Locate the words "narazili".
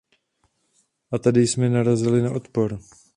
1.69-2.21